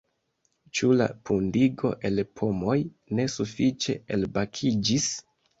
Ĉu 0.77 0.87
la 1.01 1.07
pudingo 1.29 1.91
el 2.11 2.23
pomoj 2.41 2.79
ne 3.21 3.29
sufiĉe 3.37 3.99
elbakiĝis? 4.17 5.11